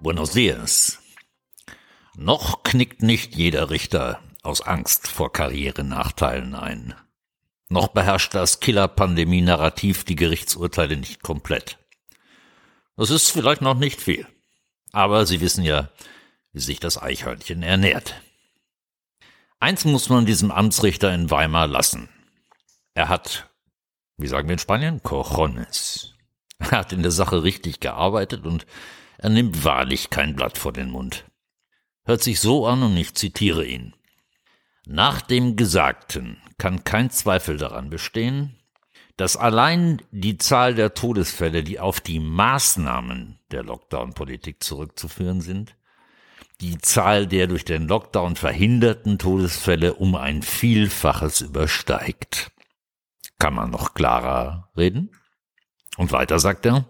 Buenos 0.00 0.32
dias. 0.32 0.98
Noch 2.16 2.62
knickt 2.64 3.02
nicht 3.02 3.36
jeder 3.36 3.70
Richter 3.70 4.20
aus 4.42 4.60
Angst 4.60 5.06
vor 5.06 5.32
Karrierenachteilen 5.32 6.54
ein. 6.54 6.94
Noch 7.68 7.88
beherrscht 7.88 8.34
das 8.34 8.60
Killer-Pandemie-Narrativ 8.60 10.04
die 10.04 10.16
Gerichtsurteile 10.16 10.96
nicht 10.96 11.22
komplett. 11.22 11.78
Das 12.96 13.10
ist 13.10 13.30
vielleicht 13.30 13.62
noch 13.62 13.74
nicht 13.74 14.00
viel. 14.00 14.26
Aber 14.92 15.24
Sie 15.24 15.40
wissen 15.40 15.64
ja, 15.64 15.90
wie 16.54 16.60
sich 16.60 16.80
das 16.80 17.00
Eichhörnchen 17.00 17.62
ernährt. 17.62 18.14
Eins 19.60 19.84
muss 19.84 20.08
man 20.08 20.24
diesem 20.24 20.50
Amtsrichter 20.50 21.12
in 21.12 21.30
Weimar 21.30 21.66
lassen. 21.66 22.08
Er 22.94 23.08
hat, 23.08 23.50
wie 24.16 24.28
sagen 24.28 24.48
wir 24.48 24.54
in 24.54 24.58
Spanien, 24.58 25.02
Cojones. 25.02 26.14
Er 26.58 26.70
hat 26.70 26.92
in 26.92 27.02
der 27.02 27.10
Sache 27.10 27.42
richtig 27.42 27.80
gearbeitet 27.80 28.46
und 28.46 28.66
er 29.18 29.30
nimmt 29.30 29.64
wahrlich 29.64 30.10
kein 30.10 30.36
Blatt 30.36 30.56
vor 30.56 30.72
den 30.72 30.90
Mund. 30.90 31.24
Hört 32.04 32.22
sich 32.22 32.40
so 32.40 32.66
an 32.66 32.82
und 32.82 32.96
ich 32.96 33.14
zitiere 33.14 33.64
ihn. 33.64 33.94
Nach 34.86 35.20
dem 35.22 35.56
Gesagten 35.56 36.38
kann 36.58 36.84
kein 36.84 37.10
Zweifel 37.10 37.56
daran 37.56 37.90
bestehen, 37.90 38.54
dass 39.16 39.36
allein 39.36 40.02
die 40.10 40.38
Zahl 40.38 40.74
der 40.74 40.94
Todesfälle, 40.94 41.64
die 41.64 41.80
auf 41.80 42.00
die 42.00 42.20
Maßnahmen 42.20 43.40
der 43.50 43.62
Lockdown-Politik 43.62 44.62
zurückzuführen 44.62 45.40
sind, 45.40 45.74
die 46.60 46.78
Zahl 46.78 47.26
der 47.26 47.46
durch 47.46 47.64
den 47.64 47.88
Lockdown 47.88 48.36
verhinderten 48.36 49.18
Todesfälle 49.18 49.94
um 49.94 50.14
ein 50.14 50.42
Vielfaches 50.42 51.40
übersteigt. 51.40 52.52
Kann 53.38 53.54
man 53.54 53.70
noch 53.70 53.94
klarer 53.94 54.70
reden? 54.76 55.10
Und 55.96 56.12
weiter 56.12 56.38
sagt 56.38 56.66
er, 56.66 56.86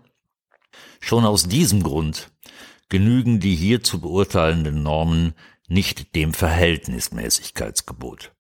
schon 1.01 1.25
aus 1.25 1.45
diesem 1.45 1.83
Grund 1.83 2.31
genügen 2.89 3.41
die 3.41 3.55
hier 3.55 3.83
zu 3.83 4.01
beurteilenden 4.01 4.83
Normen 4.83 5.35
nicht 5.67 6.15
dem 6.15 6.35
Verhältnismäßigkeitsgebot. 6.35 8.33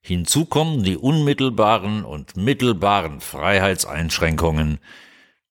Hinzu 0.00 0.44
kommen 0.44 0.84
die 0.84 0.96
unmittelbaren 0.96 2.04
und 2.04 2.36
mittelbaren 2.36 3.20
Freiheitseinschränkungen, 3.20 4.78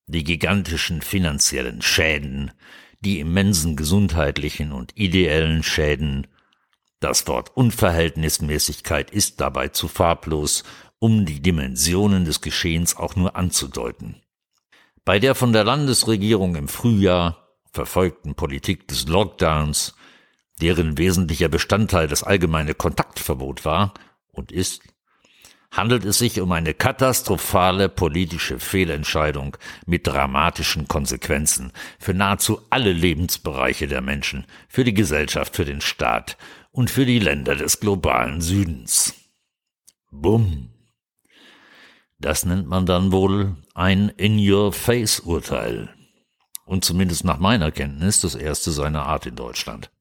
die 0.08 0.24
gigantischen 0.24 1.02
finanziellen 1.02 1.82
Schäden, 1.82 2.52
die 3.02 3.20
immensen 3.20 3.76
gesundheitlichen 3.76 4.72
und 4.72 4.92
ideellen 4.96 5.64
Schäden. 5.64 6.28
Das 7.00 7.28
Wort 7.28 7.56
Unverhältnismäßigkeit 7.56 9.12
ist 9.12 9.42
dabei 9.42 9.68
zu 9.70 9.88
farblos, 9.88 10.64
um 11.00 11.26
die 11.26 11.42
Dimensionen 11.42 12.26
des 12.26 12.42
Geschehens 12.42 12.96
auch 12.98 13.16
nur 13.16 13.36
anzudeuten. 13.36 14.22
Bei 15.04 15.20
der 15.20 15.36
von 15.36 15.54
der 15.54 15.64
Landesregierung 15.64 16.56
im 16.56 16.68
Frühjahr 16.68 17.46
verfolgten 17.72 18.34
Politik 18.34 18.88
des 18.88 19.08
Lockdowns, 19.08 19.96
deren 20.62 20.98
wesentlicher 20.98 21.50
Bestandteil 21.50 22.08
das 22.08 22.24
allgemeine 22.24 22.74
Kontaktverbot 22.74 23.66
war, 23.66 23.94
und 24.32 24.52
ist, 24.52 24.82
handelt 25.76 26.06
es 26.06 26.18
sich 26.18 26.40
um 26.40 26.52
eine 26.52 26.74
katastrophale 26.74 27.90
politische 27.90 28.60
Fehlentscheidung 28.60 29.58
mit 29.86 30.08
dramatischen 30.08 30.88
Konsequenzen 30.88 31.72
für 32.00 32.14
nahezu 32.14 32.62
alle 32.70 32.94
Lebensbereiche 32.94 33.88
der 33.88 34.02
Menschen, 34.02 34.46
für 34.70 34.84
die 34.84 34.94
Gesellschaft, 34.94 35.56
für 35.56 35.66
den 35.66 35.82
Staat 35.82 36.38
und 36.72 36.90
für 36.90 37.06
die 37.06 37.20
Länder 37.20 37.56
des 37.56 37.80
globalen 37.80 38.42
Südens. 38.42 39.14
Bumm. 40.12 40.70
Das 42.20 42.46
nennt 42.46 42.68
man 42.68 42.86
dann 42.86 43.12
wohl 43.12 43.58
ein 43.74 44.10
In-Your-Face-Urteil. 44.10 45.90
Und 46.66 46.86
zumindest 46.86 47.26
nach 47.26 47.38
meiner 47.38 47.72
Kenntnis 47.72 48.22
das 48.22 48.34
erste 48.34 48.72
seiner 48.72 49.06
Art 49.06 49.26
in 49.26 49.36
Deutschland. 49.36 49.92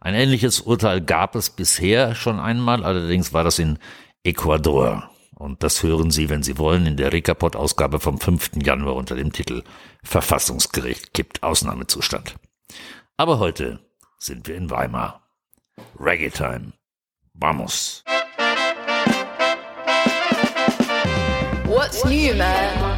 Ein 0.00 0.14
ähnliches 0.14 0.60
Urteil 0.60 1.00
gab 1.00 1.34
es 1.36 1.50
bisher 1.50 2.14
schon 2.14 2.40
einmal, 2.40 2.84
allerdings 2.84 3.32
war 3.32 3.44
das 3.44 3.58
in 3.58 3.78
Ecuador. 4.26 5.08
Und 5.36 5.62
das 5.62 5.82
hören 5.82 6.10
Sie, 6.10 6.28
wenn 6.28 6.42
Sie 6.42 6.58
wollen, 6.58 6.86
in 6.86 6.96
der 6.96 7.12
Rekapot-Ausgabe 7.12 8.00
vom 8.00 8.18
5. 8.18 8.62
Januar 8.62 8.96
unter 8.96 9.14
dem 9.14 9.32
Titel 9.32 9.62
Verfassungsgericht 10.02 11.14
kippt 11.14 11.42
Ausnahmezustand. 11.42 12.34
Aber 13.16 13.38
heute 13.38 13.78
sind 14.18 14.48
wir 14.48 14.56
in 14.56 14.70
Weimar. 14.70 15.22
Reggae 15.98 16.30
Time. 16.30 16.72
Vamos. 17.34 18.02
What's 21.66 22.04
new, 22.04 22.34
man? 22.34 22.96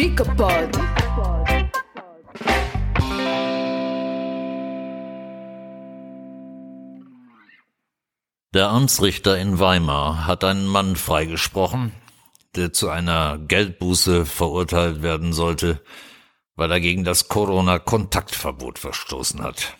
Ricapod. 0.00 0.70
Der 8.54 8.70
Amtsrichter 8.70 9.36
in 9.36 9.58
Weimar 9.58 10.26
hat 10.26 10.42
einen 10.42 10.66
Mann 10.66 10.96
freigesprochen, 10.96 11.92
der 12.56 12.72
zu 12.72 12.88
einer 12.88 13.36
Geldbuße 13.36 14.24
verurteilt 14.24 15.02
werden 15.02 15.34
sollte, 15.34 15.84
weil 16.56 16.72
er 16.72 16.80
gegen 16.80 17.04
das 17.04 17.28
Corona-Kontaktverbot 17.28 18.78
verstoßen 18.78 19.42
hat. 19.42 19.76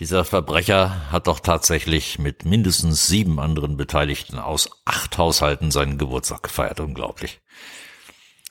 Dieser 0.00 0.24
Verbrecher 0.24 1.12
hat 1.12 1.28
doch 1.28 1.38
tatsächlich 1.38 2.18
mit 2.18 2.44
mindestens 2.44 3.06
sieben 3.06 3.38
anderen 3.38 3.76
Beteiligten 3.76 4.40
aus 4.40 4.68
acht 4.84 5.16
Haushalten 5.16 5.70
seinen 5.70 5.96
Geburtstag 5.96 6.42
gefeiert. 6.42 6.80
Unglaublich. 6.80 7.40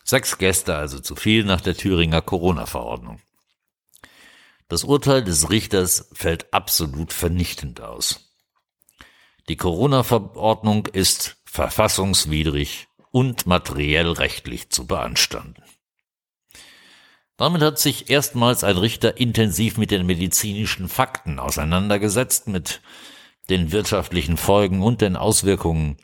Sechs 0.09 0.40
Gäste 0.40 0.75
also 0.75 0.97
zu 1.00 1.16
viel 1.16 1.44
nach 1.44 1.62
der 1.62 1.78
Thüringer 1.78 2.24
Corona-Verordnung. 2.24 3.22
Das 4.68 4.84
Urteil 4.84 5.24
des 5.24 5.52
Richters 5.52 6.09
fällt 6.14 6.52
absolut 6.52 7.14
vernichtend 7.14 7.80
aus. 7.80 8.34
Die 9.50 9.56
Corona-Verordnung 9.56 10.88
ist 10.88 11.38
verfassungswidrig 11.46 12.88
und 13.12 13.46
materiell 13.46 14.12
rechtlich 14.12 14.72
zu 14.72 14.88
beanstanden. 14.88 15.62
Damit 17.38 17.62
hat 17.62 17.78
sich 17.78 18.09
erstmals 18.09 18.64
ein 18.64 18.78
Richter 18.78 19.18
intensiv 19.18 19.78
mit 19.78 19.91
den 19.91 20.08
medizinischen 20.08 20.90
Fakten 20.90 21.38
auseinandergesetzt, 21.38 22.47
mit 22.47 22.81
den 23.52 23.72
wirtschaftlichen 23.72 24.38
Folgen 24.38 24.81
und 24.81 25.02
den 25.02 25.16
Auswirkungen 25.16 25.97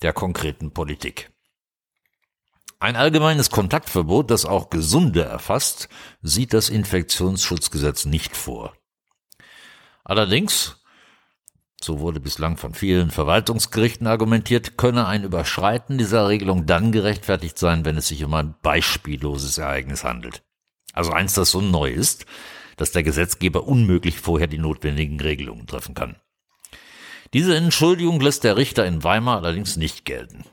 der 0.00 0.14
konkreten 0.14 0.72
Politik. 0.72 1.31
Ein 2.82 2.96
allgemeines 2.96 3.50
Kontaktverbot, 3.50 4.32
das 4.32 4.44
auch 4.44 4.68
Gesunde 4.68 5.22
erfasst, 5.22 5.88
sieht 6.20 6.52
das 6.52 6.68
Infektionsschutzgesetz 6.68 8.06
nicht 8.06 8.36
vor. 8.36 8.72
Allerdings, 10.02 10.82
so 11.80 12.00
wurde 12.00 12.18
bislang 12.18 12.56
von 12.56 12.74
vielen 12.74 13.12
Verwaltungsgerichten 13.12 14.08
argumentiert, 14.08 14.78
könne 14.78 15.06
ein 15.06 15.22
Überschreiten 15.22 15.96
dieser 15.96 16.26
Regelung 16.26 16.66
dann 16.66 16.90
gerechtfertigt 16.90 17.56
sein, 17.56 17.84
wenn 17.84 17.96
es 17.96 18.08
sich 18.08 18.24
um 18.24 18.34
ein 18.34 18.56
beispielloses 18.62 19.58
Ereignis 19.58 20.02
handelt. 20.02 20.42
Also 20.92 21.12
eins, 21.12 21.34
das 21.34 21.52
so 21.52 21.60
neu 21.60 21.88
ist, 21.88 22.26
dass 22.76 22.90
der 22.90 23.04
Gesetzgeber 23.04 23.68
unmöglich 23.68 24.18
vorher 24.18 24.48
die 24.48 24.58
notwendigen 24.58 25.20
Regelungen 25.20 25.68
treffen 25.68 25.94
kann. 25.94 26.16
Diese 27.32 27.54
Entschuldigung 27.54 28.20
lässt 28.20 28.42
der 28.42 28.56
Richter 28.56 28.84
in 28.86 29.04
Weimar 29.04 29.36
allerdings 29.36 29.76
nicht 29.76 30.04
gelten. 30.04 30.46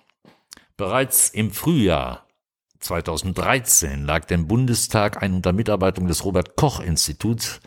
Bereits 0.80 1.28
im 1.28 1.52
Frühjahr 1.52 2.26
2013 2.80 4.06
lag 4.06 4.24
dem 4.24 4.48
Bundestag 4.48 5.22
ein 5.22 5.34
unter 5.34 5.52
Mitarbeitung 5.52 6.08
des 6.08 6.24
Robert 6.24 6.56
Koch 6.56 6.80
Instituts 6.80 7.60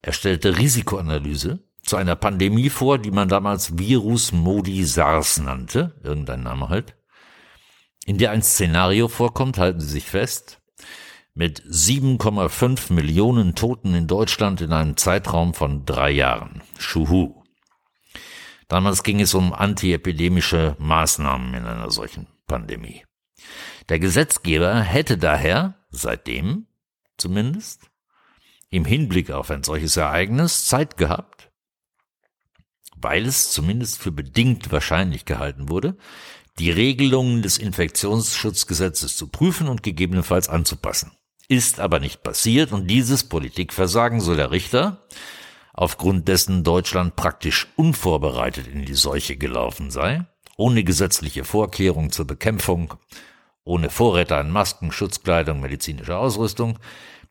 erstellte 0.00 0.56
Risikoanalyse 0.56 1.58
zu 1.82 1.96
einer 1.96 2.16
Pandemie 2.16 2.70
vor, 2.70 2.96
die 2.96 3.10
man 3.10 3.28
damals 3.28 3.76
Virus 3.76 4.32
Modi 4.32 4.86
SARS 4.86 5.36
nannte, 5.36 6.00
irgendein 6.02 6.42
Name 6.42 6.70
halt, 6.70 6.96
in 8.06 8.16
der 8.16 8.30
ein 8.30 8.40
Szenario 8.40 9.08
vorkommt, 9.08 9.58
halten 9.58 9.80
Sie 9.80 9.90
sich 9.90 10.06
fest, 10.06 10.62
mit 11.34 11.60
7,5 11.60 12.90
Millionen 12.90 13.54
Toten 13.54 13.94
in 13.94 14.06
Deutschland 14.06 14.62
in 14.62 14.72
einem 14.72 14.96
Zeitraum 14.96 15.52
von 15.52 15.84
drei 15.84 16.12
Jahren. 16.12 16.62
Schuhu. 16.78 17.43
Damals 18.74 19.04
ging 19.04 19.20
es 19.20 19.34
um 19.34 19.52
antiepidemische 19.52 20.74
Maßnahmen 20.80 21.54
in 21.54 21.64
einer 21.64 21.92
solchen 21.92 22.26
Pandemie. 22.48 23.04
Der 23.88 24.00
Gesetzgeber 24.00 24.80
hätte 24.80 25.16
daher, 25.16 25.76
seitdem 25.90 26.66
zumindest, 27.16 27.88
im 28.70 28.84
Hinblick 28.84 29.30
auf 29.30 29.52
ein 29.52 29.62
solches 29.62 29.96
Ereignis 29.96 30.66
Zeit 30.66 30.96
gehabt, 30.96 31.52
weil 32.96 33.26
es 33.26 33.52
zumindest 33.52 34.02
für 34.02 34.10
bedingt 34.10 34.72
wahrscheinlich 34.72 35.24
gehalten 35.24 35.68
wurde, 35.68 35.96
die 36.58 36.72
Regelungen 36.72 37.42
des 37.42 37.58
Infektionsschutzgesetzes 37.58 39.16
zu 39.16 39.28
prüfen 39.28 39.68
und 39.68 39.84
gegebenenfalls 39.84 40.48
anzupassen. 40.48 41.12
Ist 41.46 41.78
aber 41.78 42.00
nicht 42.00 42.24
passiert 42.24 42.72
und 42.72 42.88
dieses 42.88 43.22
Politikversagen, 43.22 44.20
so 44.20 44.34
der 44.34 44.50
Richter, 44.50 45.06
aufgrund 45.74 46.28
dessen 46.28 46.64
Deutschland 46.64 47.16
praktisch 47.16 47.66
unvorbereitet 47.76 48.66
in 48.68 48.86
die 48.86 48.94
Seuche 48.94 49.36
gelaufen 49.36 49.90
sei, 49.90 50.24
ohne 50.56 50.84
gesetzliche 50.84 51.44
Vorkehrungen 51.44 52.10
zur 52.10 52.26
Bekämpfung, 52.26 52.94
ohne 53.64 53.90
Vorräte 53.90 54.36
an 54.36 54.50
Masken, 54.50 54.92
Schutzkleidung, 54.92 55.60
medizinischer 55.60 56.18
Ausrüstung, 56.18 56.78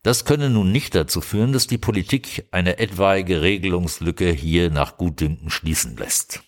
das 0.03 0.25
könne 0.25 0.49
nun 0.49 0.73
nicht 0.73 0.93
dazu 0.95 1.21
führen, 1.21 1.53
dass 1.53 1.67
die 1.67 1.77
Politik 1.77 2.45
eine 2.51 2.77
etwaige 2.77 3.41
Regelungslücke 3.41 4.29
hier 4.31 4.69
nach 4.69 4.97
Gutdünken 4.97 5.49
schließen 5.49 5.95
lässt. 5.95 6.43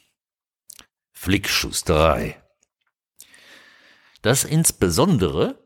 Flickschusterei. 1.14 2.36
Das 4.22 4.44
insbesondere, 4.44 5.58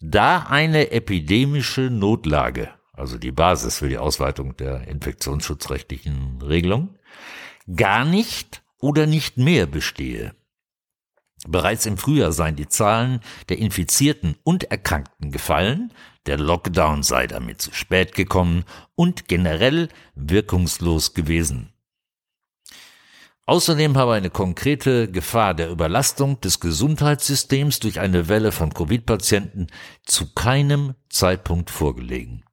da 0.00 0.40
eine 0.40 0.90
epidemische 0.90 1.88
Notlage, 1.88 2.77
also 2.98 3.18
die 3.18 3.32
Basis 3.32 3.78
für 3.78 3.88
die 3.88 3.98
Ausweitung 3.98 4.56
der 4.56 4.88
infektionsschutzrechtlichen 4.88 6.42
Regelung, 6.42 6.96
gar 7.74 8.04
nicht 8.04 8.62
oder 8.78 9.06
nicht 9.06 9.36
mehr 9.36 9.66
bestehe. 9.66 10.34
Bereits 11.46 11.86
im 11.86 11.98
Frühjahr 11.98 12.32
seien 12.32 12.56
die 12.56 12.68
Zahlen 12.68 13.20
der 13.48 13.58
Infizierten 13.58 14.36
und 14.42 14.64
Erkrankten 14.64 15.30
gefallen, 15.30 15.92
der 16.26 16.36
Lockdown 16.36 17.02
sei 17.02 17.26
damit 17.26 17.62
zu 17.62 17.72
spät 17.72 18.14
gekommen 18.14 18.64
und 18.96 19.28
generell 19.28 19.88
wirkungslos 20.14 21.14
gewesen. 21.14 21.72
Außerdem 23.46 23.96
habe 23.96 24.12
eine 24.12 24.28
konkrete 24.28 25.10
Gefahr 25.10 25.54
der 25.54 25.70
Überlastung 25.70 26.38
des 26.42 26.60
Gesundheitssystems 26.60 27.80
durch 27.80 27.98
eine 27.98 28.28
Welle 28.28 28.52
von 28.52 28.74
Covid-Patienten 28.74 29.68
zu 30.04 30.34
keinem 30.34 30.96
Zeitpunkt 31.08 31.70
vorgelegen. 31.70 32.44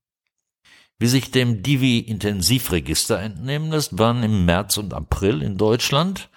Wie 0.97 1.07
sich 1.07 1.31
dem 1.31 1.61
Divi-Intensivregister 1.61 3.19
entnehmen 3.19 3.71
lässt, 3.71 3.97
waren 3.97 4.23
im 4.23 4.45
März 4.45 4.77
und 4.77 4.93
April 4.93 5.41
in 5.41 5.57
Deutschland 5.57 6.29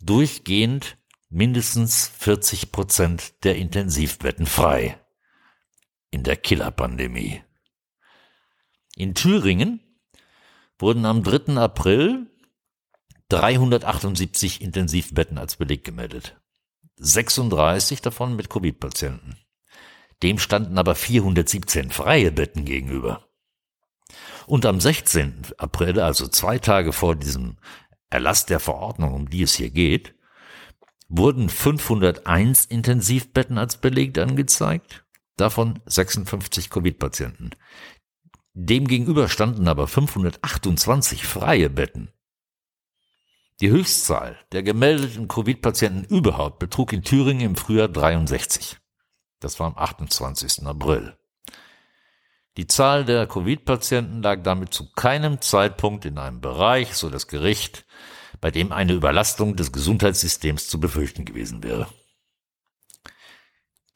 durchgehend 0.00 0.96
mindestens 1.28 2.08
40 2.08 2.72
Prozent 2.72 3.44
der 3.44 3.56
Intensivbetten 3.56 4.46
frei 4.46 4.98
in 6.10 6.22
der 6.22 6.36
Killerpandemie. 6.36 7.42
In 8.96 9.14
Thüringen 9.14 9.80
wurden 10.78 11.04
am 11.04 11.22
3. 11.22 11.56
April 11.58 12.30
378 13.28 14.62
Intensivbetten 14.62 15.36
als 15.36 15.56
Beleg 15.56 15.84
gemeldet. 15.84 16.40
36 16.96 18.00
davon 18.00 18.34
mit 18.36 18.48
Covid-Patienten. 18.48 19.36
Dem 20.22 20.38
standen 20.38 20.78
aber 20.78 20.94
417 20.94 21.90
freie 21.90 22.32
Betten 22.32 22.64
gegenüber. 22.64 23.27
Und 24.46 24.66
am 24.66 24.80
16. 24.80 25.42
April, 25.58 26.00
also 26.00 26.28
zwei 26.28 26.58
Tage 26.58 26.92
vor 26.92 27.16
diesem 27.16 27.56
Erlass 28.10 28.46
der 28.46 28.60
Verordnung, 28.60 29.14
um 29.14 29.28
die 29.28 29.42
es 29.42 29.54
hier 29.54 29.70
geht, 29.70 30.14
wurden 31.08 31.48
501 31.48 32.66
Intensivbetten 32.66 33.58
als 33.58 33.76
belegt 33.76 34.18
angezeigt 34.18 35.04
davon 35.40 35.80
56 35.86 36.70
Covid-Patienten. 36.70 37.50
Demgegenüber 38.54 39.28
standen 39.28 39.68
aber 39.68 39.86
528 39.86 41.24
freie 41.24 41.70
Betten. 41.70 42.10
Die 43.60 43.70
Höchstzahl 43.70 44.38
der 44.52 44.62
gemeldeten 44.62 45.28
Covid-Patienten 45.28 46.04
überhaupt 46.04 46.58
betrug 46.58 46.92
in 46.92 47.02
Thüringen 47.02 47.50
im 47.50 47.56
Frühjahr 47.56 47.88
63. 47.88 48.78
Das 49.40 49.58
war 49.58 49.68
am 49.68 49.76
28. 49.76 50.66
April. 50.66 51.17
Die 52.58 52.66
Zahl 52.66 53.04
der 53.04 53.28
Covid-Patienten 53.28 54.20
lag 54.20 54.42
damit 54.42 54.74
zu 54.74 54.90
keinem 54.90 55.40
Zeitpunkt 55.40 56.04
in 56.04 56.18
einem 56.18 56.40
Bereich, 56.40 56.94
so 56.94 57.08
das 57.08 57.28
Gericht, 57.28 57.86
bei 58.40 58.50
dem 58.50 58.72
eine 58.72 58.94
Überlastung 58.94 59.54
des 59.54 59.70
Gesundheitssystems 59.70 60.66
zu 60.66 60.80
befürchten 60.80 61.24
gewesen 61.24 61.62
wäre. 61.62 61.86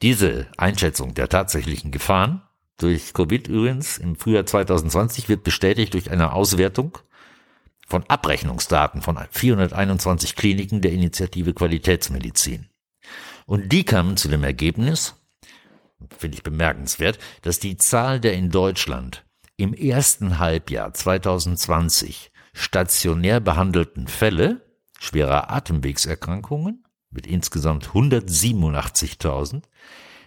Diese 0.00 0.46
Einschätzung 0.56 1.12
der 1.14 1.28
tatsächlichen 1.28 1.90
Gefahren 1.90 2.42
durch 2.76 3.12
Covid 3.14 3.48
übrigens 3.48 3.98
im 3.98 4.14
Frühjahr 4.14 4.46
2020 4.46 5.28
wird 5.28 5.42
bestätigt 5.42 5.94
durch 5.94 6.12
eine 6.12 6.32
Auswertung 6.32 6.98
von 7.88 8.04
Abrechnungsdaten 8.06 9.02
von 9.02 9.18
421 9.28 10.36
Kliniken 10.36 10.82
der 10.82 10.92
Initiative 10.92 11.52
Qualitätsmedizin. 11.52 12.68
Und 13.44 13.72
die 13.72 13.82
kamen 13.82 14.16
zu 14.16 14.28
dem 14.28 14.44
Ergebnis, 14.44 15.16
finde 16.16 16.36
ich 16.36 16.42
bemerkenswert, 16.42 17.18
dass 17.42 17.58
die 17.58 17.76
Zahl 17.76 18.20
der 18.20 18.34
in 18.34 18.50
Deutschland 18.50 19.24
im 19.56 19.74
ersten 19.74 20.38
Halbjahr 20.38 20.92
2020 20.92 22.30
stationär 22.52 23.40
behandelten 23.40 24.08
Fälle 24.08 24.62
schwerer 24.98 25.50
Atemwegserkrankungen 25.50 26.84
mit 27.10 27.26
insgesamt 27.26 27.88
187.000 27.88 29.62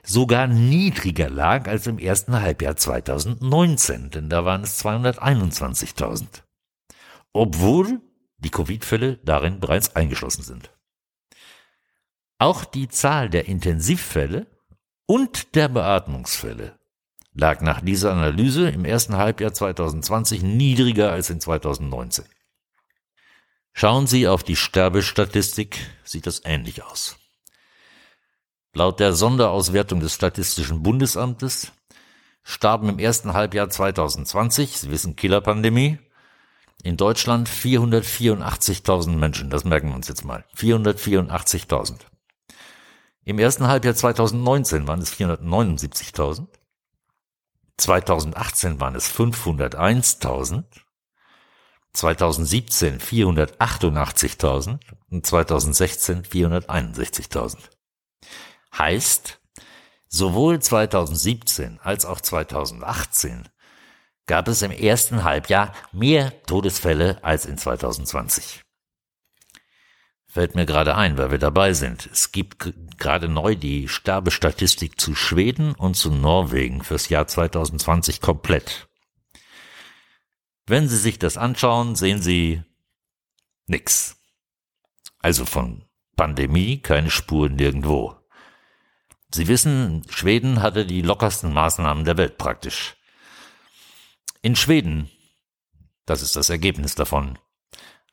sogar 0.04 0.48
niedriger 0.48 1.30
lag 1.30 1.68
als 1.68 1.88
im 1.88 1.98
ersten 1.98 2.40
Halbjahr 2.40 2.76
2019, 2.76 4.12
denn 4.12 4.30
da 4.30 4.46
waren 4.46 4.64
es 4.64 4.84
221.000. 4.84 6.44
Obwohl 7.34 8.02
die 8.38 8.52
Covid-Fälle 8.52 9.18
darin 9.24 9.60
bereits 9.60 9.96
eingeschlossen 9.96 10.44
sind. 10.44 10.72
Auch 12.38 12.66
die 12.66 12.88
Zahl 12.88 13.30
der 13.30 13.48
Intensivfälle 13.48 14.48
und 15.06 15.56
der 15.56 15.68
Beatmungsfälle 15.68 16.78
lag 17.34 17.62
nach 17.62 17.82
dieser 17.82 18.12
Analyse 18.12 18.70
im 18.70 18.86
ersten 18.86 19.18
Halbjahr 19.18 19.54
2020 19.54 20.42
niedriger 20.42 21.12
als 21.12 21.30
in 21.30 21.42
2019. 21.42 22.26
Schauen 23.74 24.08
Sie 24.08 24.28
auf 24.28 24.44
die 24.44 24.56
Sterbestatistik, 24.56 25.80
sieht 26.04 26.26
das 26.28 26.42
ähnlich 26.46 26.84
aus. 26.84 27.18
Laut 28.74 29.00
der 29.00 29.14
Sonderauswertung 29.14 30.00
des 30.00 30.14
Statistischen 30.14 30.82
Bundesamtes 30.82 31.74
starben 32.44 32.88
im 32.88 33.00
ersten 33.00 33.34
Halbjahr 33.34 33.70
2020, 33.70 34.78
Sie 34.78 34.92
wissen 34.92 35.16
Killerpandemie, 35.16 35.98
in 36.84 36.98
Deutschland 36.98 37.50
484.000 37.50 39.10
Menschen. 39.10 39.50
Das 39.50 39.64
merken 39.66 39.90
wir 39.90 39.96
uns 39.96 40.08
jetzt 40.08 40.24
mal. 40.24 40.46
484.000. 40.56 42.00
Im 43.28 43.40
ersten 43.40 43.68
Halbjahr 43.68 43.96
2019 43.96 44.88
waren 44.88 45.02
es 45.02 45.12
479.000. 45.12 46.48
2018 47.78 48.80
waren 48.80 48.96
es 48.96 49.12
501.000. 49.12 50.64
2017 51.94 53.00
488.000 53.00 54.80
und 55.10 55.26
2016 55.26 56.24
461.000. 56.24 57.58
Heißt, 58.78 59.40
sowohl 60.08 60.62
2017 60.62 61.80
als 61.82 62.06
auch 62.06 62.22
2018 62.22 63.50
gab 64.28 64.48
es 64.48 64.62
im 64.62 64.72
ersten 64.72 65.24
Halbjahr 65.24 65.74
mehr 65.92 66.44
Todesfälle 66.44 67.18
als 67.24 67.48
in 67.48 67.58
2020. 67.58 68.65
Fällt 70.36 70.54
mir 70.54 70.66
gerade 70.66 70.98
ein, 70.98 71.18
weil 71.18 71.32
wir 71.32 71.38
dabei 71.38 71.72
sind. 71.72 72.10
Es 72.12 72.34
gibt 72.34 72.74
gerade 72.98 73.30
neu 73.30 73.56
die 73.56 73.88
Sterbestatistik 73.88 75.00
zu 75.00 75.16
Schweden 75.16 75.76
und 75.76 75.96
zu 75.96 76.12
Norwegen 76.12 76.84
fürs 76.84 77.08
Jahr 77.08 77.26
2020 77.26 78.20
komplett. 78.20 78.90
Wenn 80.66 80.90
Sie 80.90 80.98
sich 80.98 81.20
das 81.20 81.38
anschauen, 81.38 81.96
sehen 81.96 82.22
Sie 82.22 82.62
nix. 83.68 84.18
Also 85.20 85.46
von 85.46 85.86
Pandemie 86.18 86.82
keine 86.82 87.12
Spuren 87.12 87.56
nirgendwo. 87.56 88.18
Sie 89.34 89.48
wissen, 89.48 90.06
Schweden 90.10 90.62
hatte 90.62 90.86
die 90.86 91.02
lockersten 91.02 91.54
Maßnahmen 91.54 92.04
der 92.04 92.18
Welt 92.18 92.38
praktisch. 92.38 92.98
In 94.42 94.58
Schweden, 94.58 95.10
das 96.06 96.22
ist 96.22 96.36
das 96.36 96.50
Ergebnis 96.50 96.94
davon, 96.94 97.40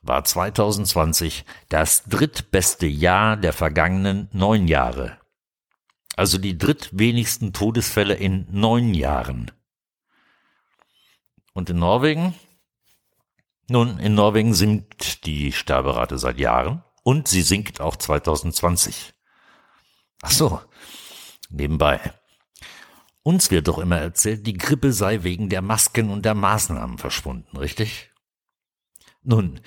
war 0.03 0.25
2020 0.25 1.45
das 1.69 2.05
drittbeste 2.05 2.87
Jahr 2.87 3.37
der 3.37 3.53
vergangenen 3.53 4.29
neun 4.33 4.69
Jahre. 4.69 5.19
Also 6.17 6.39
die 6.39 6.59
drittwenigsten 6.59 7.53
Todesfälle 7.53 8.15
in 8.15 8.47
neun 8.51 8.93
Jahren. 8.95 9.51
Und 11.55 11.71
in 11.71 11.79
Norwegen? 11.79 12.35
Nun, 13.69 13.99
in 13.99 14.15
Norwegen 14.15 14.55
sinkt 14.55 15.25
die 15.25 15.53
Sterberate 15.53 16.19
seit 16.19 16.39
Jahren 16.39 16.83
und 17.05 17.29
sie 17.29 17.43
sinkt 17.43 17.81
auch 17.81 17.97
2020. 17.97 19.15
Ach 20.23 20.31
so, 20.31 20.61
nebenbei. 21.49 22.13
Uns 23.23 23.51
wird 23.51 23.69
doch 23.69 23.79
immer 23.79 23.99
erzählt, 23.99 24.47
die 24.47 24.55
Grippe 24.55 24.93
sei 24.93 25.23
wegen 25.23 25.49
der 25.49 25.63
Masken 25.63 26.11
und 26.11 26.25
der 26.25 26.35
Maßnahmen 26.35 26.99
verschwunden, 26.99 27.57
richtig? 27.57 28.12
Nun, 29.25 29.61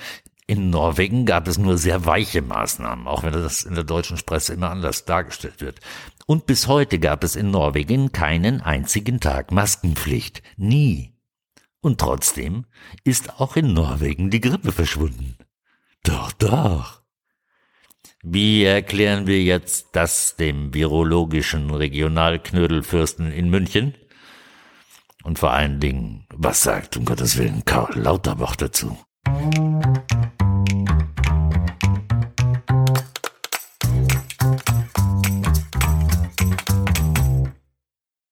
In 0.47 0.69
Norwegen 0.69 1.25
gab 1.25 1.47
es 1.47 1.57
nur 1.57 1.77
sehr 1.79 2.05
weiche 2.05 2.43
Maßnahmen, 2.43 3.07
auch 3.07 3.23
wenn 3.23 3.33
das 3.33 3.63
in 3.63 3.73
der 3.73 3.83
deutschen 3.83 4.17
Presse 4.17 4.53
immer 4.53 4.69
anders 4.69 5.05
dargestellt 5.05 5.59
wird. 5.59 5.79
Und 6.27 6.45
bis 6.45 6.67
heute 6.67 6.99
gab 6.99 7.23
es 7.23 7.35
in 7.35 7.49
Norwegen 7.49 8.11
keinen 8.11 8.61
einzigen 8.61 9.19
Tag 9.19 9.51
Maskenpflicht. 9.51 10.43
Nie. 10.55 11.13
Und 11.81 11.99
trotzdem 11.99 12.65
ist 13.03 13.39
auch 13.39 13.55
in 13.55 13.73
Norwegen 13.73 14.29
die 14.29 14.41
Grippe 14.41 14.71
verschwunden. 14.71 15.35
Doch, 16.03 16.31
doch. 16.33 17.01
Wie 18.21 18.63
erklären 18.63 19.25
wir 19.25 19.41
jetzt 19.41 19.89
das 19.95 20.35
dem 20.35 20.73
virologischen 20.75 21.71
Regionalknödelfürsten 21.71 23.31
in 23.31 23.49
München? 23.49 23.95
Und 25.23 25.39
vor 25.39 25.51
allen 25.51 25.79
Dingen, 25.79 26.27
was 26.31 26.61
sagt 26.61 26.97
um 26.97 27.05
Gottes 27.05 27.37
Willen 27.37 27.65
Karl 27.65 27.97
Lauterbach 27.99 28.55
dazu? 28.55 28.95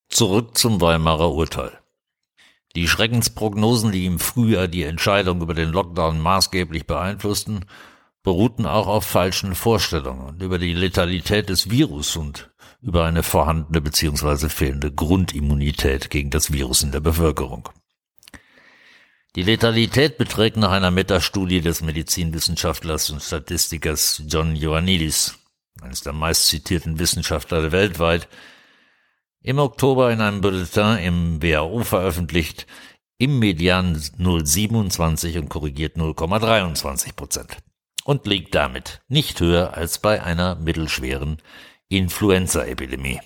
Zurück 0.09 0.55
zum 0.57 0.79
Weimarer 0.79 1.31
Urteil. 1.31 1.71
Die 2.75 2.87
Schreckensprognosen, 2.87 3.91
die 3.91 4.05
im 4.05 4.19
Frühjahr 4.19 4.67
die 4.67 4.83
Entscheidung 4.83 5.41
über 5.41 5.55
den 5.55 5.69
Lockdown 5.69 6.19
maßgeblich 6.19 6.85
beeinflussten, 6.85 7.65
beruhten 8.21 8.67
auch 8.67 8.87
auf 8.87 9.05
falschen 9.05 9.55
Vorstellungen 9.55 10.39
über 10.39 10.59
die 10.59 10.73
Letalität 10.73 11.49
des 11.49 11.71
Virus 11.71 12.15
und 12.15 12.51
über 12.81 13.05
eine 13.05 13.23
vorhandene 13.23 13.81
bzw. 13.81 14.49
fehlende 14.49 14.91
Grundimmunität 14.91 16.09
gegen 16.09 16.29
das 16.29 16.53
Virus 16.53 16.83
in 16.83 16.91
der 16.91 16.99
Bevölkerung. 16.99 17.69
Die 19.35 19.41
Letalität 19.41 20.19
beträgt 20.19 20.57
nach 20.57 20.71
einer 20.71 20.91
Metastudie 20.91 21.61
des 21.61 21.81
Medizinwissenschaftlers 21.81 23.09
und 23.09 23.19
Statistikers 23.19 24.21
John 24.27 24.55
Ioannidis, 24.55 25.39
eines 25.81 26.01
der 26.01 26.13
meistzitierten 26.13 26.99
Wissenschaftler 26.99 27.71
weltweit, 27.71 28.27
im 29.41 29.57
Oktober 29.57 30.11
in 30.11 30.21
einem 30.21 30.41
Bulletin 30.41 30.97
im 30.97 31.41
WHO 31.41 31.83
veröffentlicht, 31.83 32.67
im 33.17 33.39
Median 33.39 33.95
0,27 33.95 35.39
und 35.39 35.49
korrigiert 35.49 35.97
0,23 35.97 37.15
Prozent 37.15 37.57
und 38.03 38.27
liegt 38.27 38.53
damit 38.53 39.01
nicht 39.07 39.39
höher 39.39 39.73
als 39.73 39.97
bei 39.97 40.21
einer 40.21 40.53
mittelschweren 40.55 41.41
Influenza-Epidemie. 41.89 43.19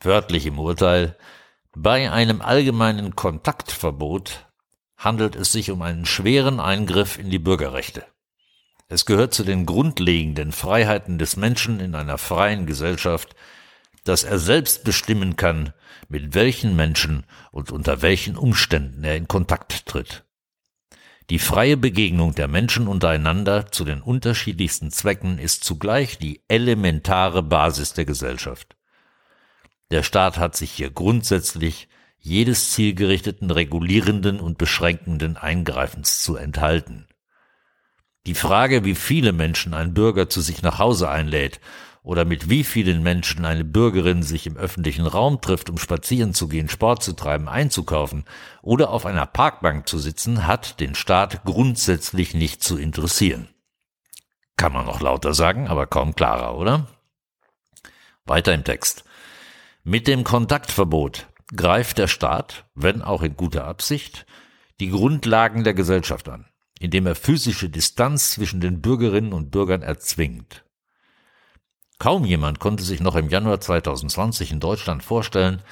Wörtlich 0.00 0.46
im 0.46 0.58
Urteil, 0.58 1.16
bei 1.76 2.10
einem 2.10 2.40
allgemeinen 2.40 3.14
Kontaktverbot 3.14 4.49
handelt 5.00 5.34
es 5.34 5.50
sich 5.50 5.70
um 5.70 5.80
einen 5.80 6.04
schweren 6.04 6.60
Eingriff 6.60 7.18
in 7.18 7.30
die 7.30 7.38
Bürgerrechte. 7.38 8.04
Es 8.88 9.06
gehört 9.06 9.32
zu 9.32 9.44
den 9.44 9.64
grundlegenden 9.64 10.52
Freiheiten 10.52 11.18
des 11.18 11.36
Menschen 11.36 11.80
in 11.80 11.94
einer 11.94 12.18
freien 12.18 12.66
Gesellschaft, 12.66 13.34
dass 14.04 14.24
er 14.24 14.38
selbst 14.38 14.84
bestimmen 14.84 15.36
kann, 15.36 15.72
mit 16.08 16.34
welchen 16.34 16.76
Menschen 16.76 17.24
und 17.50 17.72
unter 17.72 18.02
welchen 18.02 18.36
Umständen 18.36 19.02
er 19.02 19.16
in 19.16 19.26
Kontakt 19.26 19.86
tritt. 19.86 20.24
Die 21.30 21.38
freie 21.38 21.76
Begegnung 21.76 22.34
der 22.34 22.48
Menschen 22.48 22.86
untereinander 22.88 23.70
zu 23.70 23.84
den 23.84 24.02
unterschiedlichsten 24.02 24.90
Zwecken 24.90 25.38
ist 25.38 25.64
zugleich 25.64 26.18
die 26.18 26.42
elementare 26.48 27.42
Basis 27.42 27.94
der 27.94 28.04
Gesellschaft. 28.04 28.76
Der 29.92 30.02
Staat 30.02 30.38
hat 30.38 30.56
sich 30.56 30.72
hier 30.72 30.90
grundsätzlich 30.90 31.88
jedes 32.20 32.72
zielgerichteten 32.72 33.50
regulierenden 33.50 34.40
und 34.40 34.58
beschränkenden 34.58 35.36
Eingreifens 35.36 36.22
zu 36.22 36.36
enthalten. 36.36 37.06
Die 38.26 38.34
Frage, 38.34 38.84
wie 38.84 38.94
viele 38.94 39.32
Menschen 39.32 39.72
ein 39.72 39.94
Bürger 39.94 40.28
zu 40.28 40.42
sich 40.42 40.62
nach 40.62 40.78
Hause 40.78 41.08
einlädt 41.08 41.60
oder 42.02 42.26
mit 42.26 42.50
wie 42.50 42.64
vielen 42.64 43.02
Menschen 43.02 43.44
eine 43.44 43.64
Bürgerin 43.64 44.22
sich 44.22 44.46
im 44.46 44.56
öffentlichen 44.56 45.06
Raum 45.06 45.40
trifft, 45.40 45.70
um 45.70 45.78
spazieren 45.78 46.34
zu 46.34 46.48
gehen, 46.48 46.68
Sport 46.68 47.02
zu 47.02 47.14
treiben, 47.14 47.48
einzukaufen 47.48 48.24
oder 48.62 48.90
auf 48.90 49.06
einer 49.06 49.26
Parkbank 49.26 49.88
zu 49.88 49.98
sitzen, 49.98 50.46
hat 50.46 50.80
den 50.80 50.94
Staat 50.94 51.44
grundsätzlich 51.44 52.34
nicht 52.34 52.62
zu 52.62 52.76
interessieren. 52.76 53.48
Kann 54.56 54.72
man 54.74 54.84
noch 54.84 55.00
lauter 55.00 55.32
sagen, 55.32 55.68
aber 55.68 55.86
kaum 55.86 56.14
klarer, 56.14 56.58
oder? 56.58 56.86
Weiter 58.26 58.52
im 58.52 58.64
Text. 58.64 59.04
Mit 59.82 60.06
dem 60.06 60.24
Kontaktverbot 60.24 61.29
greift 61.54 61.98
der 61.98 62.08
Staat, 62.08 62.66
wenn 62.74 63.02
auch 63.02 63.22
in 63.22 63.36
guter 63.36 63.64
Absicht, 63.64 64.26
die 64.80 64.90
Grundlagen 64.90 65.64
der 65.64 65.74
Gesellschaft 65.74 66.28
an, 66.28 66.46
indem 66.78 67.06
er 67.06 67.14
physische 67.14 67.68
Distanz 67.68 68.32
zwischen 68.32 68.60
den 68.60 68.80
Bürgerinnen 68.80 69.32
und 69.32 69.50
Bürgern 69.50 69.82
erzwingt. 69.82 70.64
Kaum 71.98 72.24
jemand 72.24 72.60
konnte 72.60 72.82
sich 72.82 73.00
noch 73.00 73.14
im 73.14 73.28
Januar 73.28 73.60
2020 73.60 74.52
in 74.52 74.60
Deutschland 74.60 75.02
vorstellen, 75.02 75.62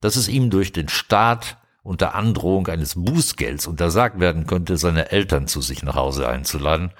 dass 0.00 0.16
es 0.16 0.28
ihm 0.28 0.50
durch 0.50 0.72
den 0.72 0.88
Staat 0.88 1.56
unter 1.82 2.14
Androhung 2.14 2.68
eines 2.68 2.94
Bußgelds 2.94 3.66
untersagt 3.66 4.20
werden 4.20 4.46
könnte, 4.46 4.76
seine 4.76 5.10
Eltern 5.10 5.46
zu 5.46 5.62
sich 5.62 5.82
nach 5.82 5.94
Hause 5.96 6.28
einzuladen, 6.28 6.92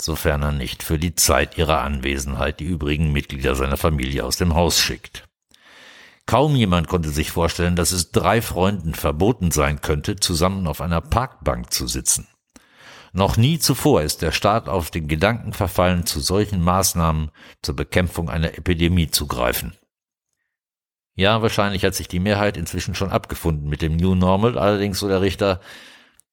sofern 0.00 0.42
er 0.42 0.52
nicht 0.52 0.82
für 0.82 0.98
die 0.98 1.14
Zeit 1.14 1.58
ihrer 1.58 1.80
Anwesenheit 1.80 2.60
die 2.60 2.64
übrigen 2.64 3.12
Mitglieder 3.12 3.54
seiner 3.54 3.76
Familie 3.76 4.24
aus 4.24 4.36
dem 4.36 4.54
Haus 4.54 4.80
schickt. 4.80 5.24
Kaum 6.30 6.54
jemand 6.54 6.86
konnte 6.86 7.08
sich 7.08 7.32
vorstellen, 7.32 7.74
dass 7.74 7.90
es 7.90 8.12
drei 8.12 8.40
Freunden 8.40 8.94
verboten 8.94 9.50
sein 9.50 9.80
könnte, 9.80 10.14
zusammen 10.14 10.68
auf 10.68 10.80
einer 10.80 11.00
Parkbank 11.00 11.72
zu 11.72 11.88
sitzen. 11.88 12.28
Noch 13.12 13.36
nie 13.36 13.58
zuvor 13.58 14.02
ist 14.02 14.22
der 14.22 14.30
Staat 14.30 14.68
auf 14.68 14.92
den 14.92 15.08
Gedanken 15.08 15.52
verfallen, 15.52 16.06
zu 16.06 16.20
solchen 16.20 16.62
Maßnahmen 16.62 17.32
zur 17.62 17.74
Bekämpfung 17.74 18.30
einer 18.30 18.56
Epidemie 18.56 19.10
zu 19.10 19.26
greifen. 19.26 19.76
Ja, 21.16 21.42
wahrscheinlich 21.42 21.84
hat 21.84 21.96
sich 21.96 22.06
die 22.06 22.20
Mehrheit 22.20 22.56
inzwischen 22.56 22.94
schon 22.94 23.10
abgefunden 23.10 23.68
mit 23.68 23.82
dem 23.82 23.96
New 23.96 24.14
Normal, 24.14 24.56
allerdings, 24.56 25.00
so 25.00 25.08
der 25.08 25.22
Richter, 25.22 25.58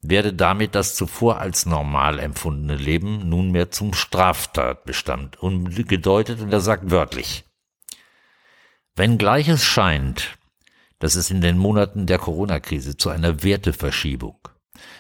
werde 0.03 0.31
damit 0.31 0.75
das 0.75 0.93
zuvor 0.93 1.39
als 1.39 1.65
normal 1.65 2.19
empfundene 2.19 2.75
Leben 2.75 3.29
nunmehr 3.29 3.71
zum 3.71 3.95
Straftatbestand 3.95 5.41
umgedeutet 5.41 6.39
und 6.39 6.53
er 6.53 6.59
sagt 6.59 6.91
wörtlich, 6.91 7.46
Wenngleich 8.97 9.47
es 9.47 9.63
scheint, 9.63 10.39
dass 10.97 11.13
es 11.13 11.29
in 11.29 11.39
den 11.39 11.59
Monaten 11.59 12.07
der 12.07 12.17
Corona-Krise 12.17 12.97
zu 12.97 13.11
einer 13.11 13.43
Werteverschiebung 13.43 14.39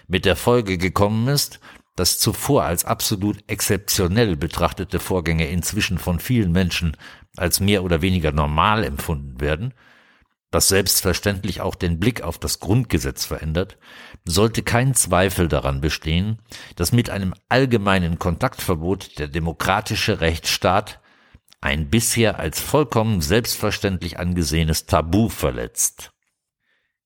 mit 0.07 0.23
der 0.23 0.35
Folge 0.35 0.77
gekommen 0.77 1.27
ist, 1.27 1.59
dass 1.95 2.19
zuvor 2.19 2.63
als 2.63 2.85
absolut 2.85 3.43
exzeptionell 3.47 4.35
betrachtete 4.35 4.99
Vorgänge 4.99 5.47
inzwischen 5.47 5.97
von 5.97 6.19
vielen 6.19 6.51
Menschen 6.51 6.95
als 7.37 7.59
mehr 7.59 7.83
oder 7.83 8.03
weniger 8.03 8.31
normal 8.31 8.83
empfunden 8.83 9.41
werden, 9.41 9.73
was 10.51 10.67
selbstverständlich 10.67 11.61
auch 11.61 11.73
den 11.73 11.99
Blick 11.99 12.21
auf 12.21 12.37
das 12.37 12.59
Grundgesetz 12.59 13.25
verändert, 13.25 13.79
sollte 14.25 14.61
kein 14.61 14.93
Zweifel 14.93 15.47
daran 15.47 15.81
bestehen, 15.81 16.37
dass 16.75 16.91
mit 16.91 17.09
einem 17.09 17.33
allgemeinen 17.49 18.19
Kontaktverbot 18.19 19.17
der 19.17 19.27
demokratische 19.27 20.21
Rechtsstaat 20.21 20.99
ein 21.61 21.89
bisher 21.89 22.39
als 22.39 22.61
vollkommen 22.61 23.21
selbstverständlich 23.21 24.19
angesehenes 24.19 24.85
Tabu 24.85 25.29
verletzt. 25.29 26.11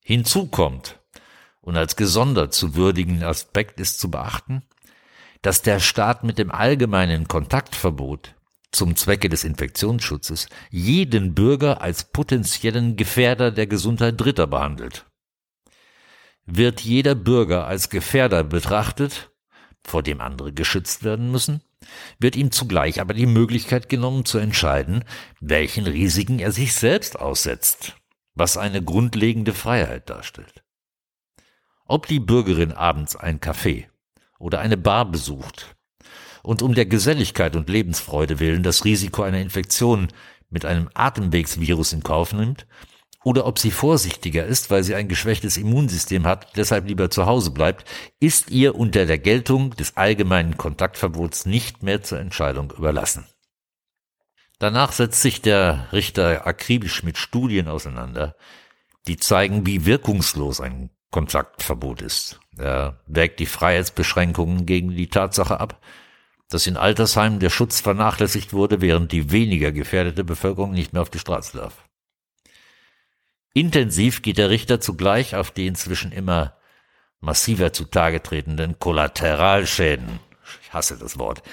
Hinzu 0.03 0.47
kommt, 0.47 0.99
und 1.61 1.77
als 1.77 1.95
gesondert 1.95 2.53
zu 2.53 2.75
würdigen 2.75 3.23
Aspekt 3.23 3.79
ist 3.79 3.99
zu 3.99 4.09
beachten, 4.09 4.63
dass 5.41 5.61
der 5.61 5.79
Staat 5.79 6.23
mit 6.23 6.37
dem 6.37 6.51
allgemeinen 6.51 7.27
Kontaktverbot 7.27 8.35
zum 8.71 8.95
Zwecke 8.95 9.29
des 9.29 9.43
Infektionsschutzes 9.43 10.47
jeden 10.69 11.33
Bürger 11.33 11.81
als 11.81 12.05
potenziellen 12.05 12.95
Gefährder 12.95 13.51
der 13.51 13.67
Gesundheit 13.67 14.19
Dritter 14.19 14.47
behandelt. 14.47 15.05
Wird 16.45 16.81
jeder 16.81 17.15
Bürger 17.15 17.67
als 17.67 17.89
Gefährder 17.89 18.43
betrachtet, 18.43 19.31
vor 19.83 20.03
dem 20.03 20.21
andere 20.21 20.53
geschützt 20.53 21.03
werden 21.03 21.31
müssen, 21.31 21.61
wird 22.19 22.35
ihm 22.35 22.51
zugleich 22.51 23.01
aber 23.01 23.13
die 23.13 23.25
Möglichkeit 23.25 23.89
genommen 23.89 24.25
zu 24.25 24.37
entscheiden, 24.37 25.03
welchen 25.39 25.85
Risiken 25.87 26.39
er 26.39 26.51
sich 26.51 26.73
selbst 26.73 27.19
aussetzt, 27.19 27.95
was 28.35 28.57
eine 28.57 28.83
grundlegende 28.83 29.53
Freiheit 29.53 30.09
darstellt. 30.09 30.63
Ob 31.85 32.07
die 32.07 32.19
Bürgerin 32.19 32.71
abends 32.71 33.15
ein 33.15 33.39
Café 33.39 33.85
oder 34.39 34.59
eine 34.59 34.77
Bar 34.77 35.05
besucht 35.11 35.75
und 36.43 36.61
um 36.61 36.73
der 36.73 36.85
Geselligkeit 36.85 37.55
und 37.55 37.69
Lebensfreude 37.69 38.39
willen 38.39 38.63
das 38.63 38.85
Risiko 38.85 39.23
einer 39.23 39.39
Infektion 39.39 40.07
mit 40.49 40.65
einem 40.65 40.89
Atemwegsvirus 40.93 41.93
in 41.93 42.03
Kauf 42.03 42.33
nimmt, 42.33 42.67
oder 43.23 43.45
ob 43.45 43.59
sie 43.59 43.71
vorsichtiger 43.71 44.45
ist, 44.45 44.71
weil 44.71 44.83
sie 44.83 44.95
ein 44.95 45.07
geschwächtes 45.07 45.57
Immunsystem 45.57 46.25
hat, 46.25 46.57
deshalb 46.57 46.87
lieber 46.87 47.09
zu 47.09 47.25
Hause 47.25 47.51
bleibt, 47.51 47.87
ist 48.19 48.49
ihr 48.49 48.75
unter 48.75 49.05
der 49.05 49.19
Geltung 49.19 49.75
des 49.75 49.95
allgemeinen 49.97 50.57
Kontaktverbots 50.57 51.45
nicht 51.45 51.83
mehr 51.83 52.01
zur 52.01 52.19
Entscheidung 52.19 52.71
überlassen. 52.71 53.27
Danach 54.57 54.91
setzt 54.91 55.21
sich 55.21 55.41
der 55.41 55.87
Richter 55.91 56.45
akribisch 56.45 57.03
mit 57.03 57.17
Studien 57.17 57.67
auseinander, 57.67 58.35
die 59.07 59.17
zeigen, 59.17 59.65
wie 59.65 59.85
wirkungslos 59.85 60.61
ein 60.61 60.91
Kontaktverbot 61.11 62.01
ist. 62.01 62.39
Er 62.57 63.01
wägt 63.07 63.39
die 63.39 63.45
Freiheitsbeschränkungen 63.45 64.65
gegen 64.65 64.95
die 64.95 65.09
Tatsache 65.09 65.59
ab, 65.59 65.81
dass 66.49 66.67
in 66.67 66.77
Altersheimen 66.77 67.39
der 67.39 67.49
Schutz 67.49 67.81
vernachlässigt 67.81 68.53
wurde, 68.53 68.81
während 68.81 69.11
die 69.11 69.31
weniger 69.31 69.71
gefährdete 69.71 70.23
Bevölkerung 70.23 70.71
nicht 70.71 70.93
mehr 70.93 71.01
auf 71.01 71.09
die 71.09 71.19
Straße 71.19 71.57
darf. 71.57 71.89
Intensiv 73.53 74.21
geht 74.21 74.37
der 74.37 74.49
Richter 74.49 74.79
zugleich 74.79 75.35
auf 75.35 75.51
die 75.51 75.67
inzwischen 75.67 76.11
immer 76.11 76.55
massiver 77.19 77.73
zutage 77.73 78.23
tretenden 78.23 78.79
Kollateralschäden, 78.79 80.19
ich 80.61 80.73
hasse 80.73 80.97
das 80.97 81.19
Wort, 81.19 81.43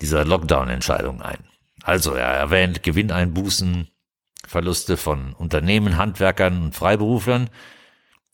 dieser 0.00 0.24
Lockdown-Entscheidung 0.24 1.22
ein. 1.22 1.48
Also 1.82 2.12
er 2.12 2.28
erwähnt 2.28 2.82
Gewinneinbußen, 2.82 3.88
Verluste 4.46 4.96
von 4.96 5.34
Unternehmen, 5.34 5.96
Handwerkern 5.96 6.62
und 6.62 6.74
Freiberuflern, 6.74 7.48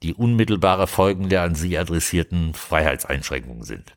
die 0.03 0.15
unmittelbare 0.15 0.87
Folgen 0.87 1.29
der 1.29 1.43
an 1.43 1.55
sie 1.55 1.79
adressierten 1.79 2.55
Freiheitseinschränkungen 2.55 3.65
sind. 3.65 3.95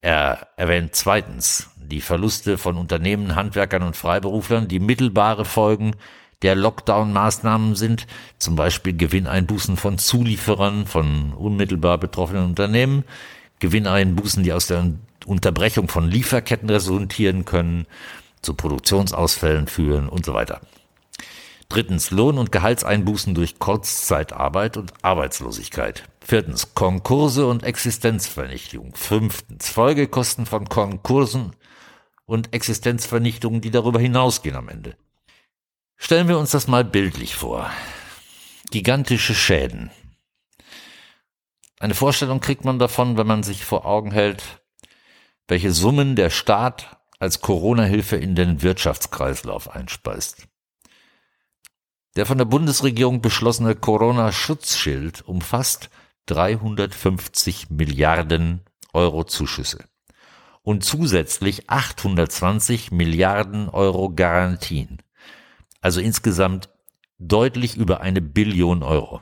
Er 0.00 0.48
erwähnt 0.56 0.94
zweitens 0.94 1.70
die 1.76 2.00
Verluste 2.00 2.58
von 2.58 2.76
Unternehmen, 2.76 3.36
Handwerkern 3.36 3.82
und 3.82 3.96
Freiberuflern, 3.96 4.66
die 4.66 4.80
mittelbare 4.80 5.44
Folgen 5.44 5.94
der 6.42 6.54
Lockdown-Maßnahmen 6.54 7.74
sind, 7.74 8.06
zum 8.38 8.56
Beispiel 8.56 8.96
Gewinneinbußen 8.96 9.76
von 9.76 9.98
Zulieferern, 9.98 10.86
von 10.86 11.32
unmittelbar 11.32 11.98
betroffenen 11.98 12.44
Unternehmen, 12.44 13.04
Gewinneinbußen, 13.60 14.42
die 14.42 14.52
aus 14.52 14.66
der 14.66 14.92
Unterbrechung 15.24 15.88
von 15.88 16.08
Lieferketten 16.08 16.68
resultieren 16.68 17.44
können, 17.44 17.86
zu 18.42 18.54
Produktionsausfällen 18.54 19.68
führen 19.68 20.08
und 20.08 20.24
so 20.26 20.34
weiter. 20.34 20.60
Drittens 21.68 22.10
Lohn- 22.10 22.36
und 22.36 22.52
Gehaltseinbußen 22.52 23.34
durch 23.34 23.58
Kurzzeitarbeit 23.58 24.76
und 24.76 24.92
Arbeitslosigkeit. 25.00 26.02
Viertens 26.20 26.74
Konkurse 26.74 27.46
und 27.46 27.62
Existenzvernichtung. 27.62 28.94
Fünftens 28.94 29.70
Folgekosten 29.70 30.44
von 30.44 30.68
Konkursen 30.68 31.52
und 32.26 32.52
Existenzvernichtungen, 32.52 33.62
die 33.62 33.70
darüber 33.70 34.00
hinausgehen 34.00 34.56
am 34.56 34.68
Ende. 34.68 34.96
Stellen 36.04 36.26
wir 36.26 36.36
uns 36.36 36.50
das 36.50 36.66
mal 36.66 36.84
bildlich 36.84 37.36
vor. 37.36 37.70
Gigantische 38.72 39.36
Schäden. 39.36 39.92
Eine 41.78 41.94
Vorstellung 41.94 42.40
kriegt 42.40 42.64
man 42.64 42.80
davon, 42.80 43.16
wenn 43.16 43.28
man 43.28 43.44
sich 43.44 43.64
vor 43.64 43.86
Augen 43.86 44.10
hält, 44.10 44.64
welche 45.46 45.70
Summen 45.70 46.16
der 46.16 46.30
Staat 46.30 46.98
als 47.20 47.40
Corona-Hilfe 47.40 48.16
in 48.16 48.34
den 48.34 48.62
Wirtschaftskreislauf 48.62 49.70
einspeist. 49.70 50.48
Der 52.16 52.26
von 52.26 52.36
der 52.36 52.46
Bundesregierung 52.46 53.22
beschlossene 53.22 53.76
Corona-Schutzschild 53.76 55.22
umfasst 55.22 55.88
350 56.26 57.70
Milliarden 57.70 58.64
Euro 58.92 59.22
Zuschüsse 59.22 59.84
und 60.62 60.84
zusätzlich 60.84 61.70
820 61.70 62.90
Milliarden 62.90 63.68
Euro 63.68 64.12
Garantien 64.12 65.00
also 65.82 66.00
insgesamt 66.00 66.70
deutlich 67.18 67.76
über 67.76 68.00
eine 68.00 68.22
Billion 68.22 68.82
Euro. 68.82 69.20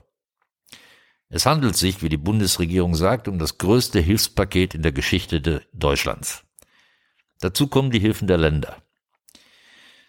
Es 1.28 1.46
handelt 1.46 1.76
sich, 1.76 2.02
wie 2.02 2.08
die 2.08 2.16
Bundesregierung 2.16 2.94
sagt, 2.94 3.26
um 3.28 3.38
das 3.38 3.58
größte 3.58 3.98
Hilfspaket 3.98 4.74
in 4.74 4.82
der 4.82 4.92
Geschichte 4.92 5.62
Deutschlands. 5.72 6.44
Dazu 7.40 7.66
kommen 7.66 7.90
die 7.90 7.98
Hilfen 7.98 8.28
der 8.28 8.36
Länder. 8.36 8.76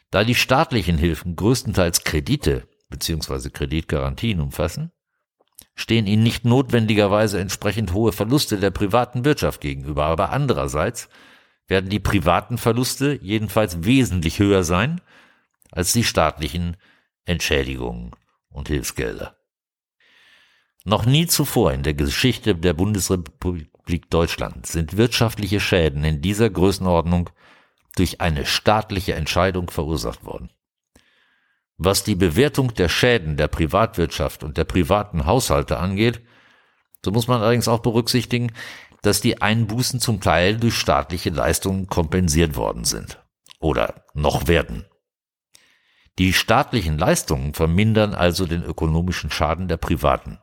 Da 0.09 0.23
die 0.23 0.35
staatlichen 0.35 0.97
Hilfen 0.97 1.35
größtenteils 1.35 2.03
Kredite 2.03 2.67
bzw. 2.89 3.49
Kreditgarantien 3.49 4.41
umfassen, 4.41 4.91
stehen 5.75 6.05
ihnen 6.05 6.23
nicht 6.23 6.43
notwendigerweise 6.43 7.39
entsprechend 7.39 7.93
hohe 7.93 8.11
Verluste 8.11 8.57
der 8.57 8.71
privaten 8.71 9.23
Wirtschaft 9.23 9.61
gegenüber, 9.61 10.05
aber 10.05 10.31
andererseits 10.31 11.07
werden 11.67 11.89
die 11.89 11.99
privaten 11.99 12.57
Verluste 12.57 13.17
jedenfalls 13.21 13.85
wesentlich 13.85 14.39
höher 14.39 14.65
sein 14.65 14.99
als 15.71 15.93
die 15.93 16.03
staatlichen 16.03 16.77
Entschädigungen 17.25 18.11
und 18.49 18.67
Hilfsgelder. 18.67 19.37
Noch 20.83 21.05
nie 21.05 21.27
zuvor 21.27 21.73
in 21.73 21.83
der 21.83 21.93
Geschichte 21.93 22.55
der 22.55 22.73
Bundesrepublik 22.73 24.09
Deutschland 24.09 24.65
sind 24.65 24.97
wirtschaftliche 24.97 25.59
Schäden 25.59 26.03
in 26.03 26.21
dieser 26.21 26.49
Größenordnung 26.49 27.29
durch 27.95 28.21
eine 28.21 28.45
staatliche 28.45 29.13
Entscheidung 29.13 29.69
verursacht 29.69 30.23
worden. 30.25 30.49
Was 31.77 32.03
die 32.03 32.15
Bewertung 32.15 32.73
der 32.73 32.89
Schäden 32.89 33.37
der 33.37 33.47
Privatwirtschaft 33.47 34.43
und 34.43 34.57
der 34.57 34.65
privaten 34.65 35.25
Haushalte 35.25 35.77
angeht, 35.77 36.21
so 37.03 37.11
muss 37.11 37.27
man 37.27 37.41
allerdings 37.41 37.67
auch 37.67 37.79
berücksichtigen, 37.79 38.51
dass 39.01 39.21
die 39.21 39.41
Einbußen 39.41 39.99
zum 39.99 40.21
Teil 40.21 40.57
durch 40.57 40.75
staatliche 40.75 41.31
Leistungen 41.31 41.87
kompensiert 41.87 42.55
worden 42.55 42.85
sind 42.85 43.23
oder 43.59 44.05
noch 44.13 44.47
werden. 44.47 44.85
Die 46.19 46.33
staatlichen 46.33 46.97
Leistungen 46.97 47.53
vermindern 47.53 48.13
also 48.13 48.45
den 48.45 48.63
ökonomischen 48.63 49.31
Schaden 49.31 49.67
der 49.67 49.77
Privaten. 49.77 50.39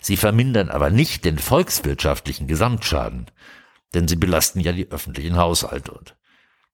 Sie 0.00 0.16
vermindern 0.16 0.68
aber 0.68 0.90
nicht 0.90 1.24
den 1.24 1.38
volkswirtschaftlichen 1.38 2.46
Gesamtschaden, 2.46 3.30
denn 3.94 4.08
sie 4.08 4.16
belasten 4.16 4.60
ja 4.60 4.72
die 4.72 4.90
öffentlichen 4.90 5.36
Haushalte 5.36 5.92
und 5.92 6.16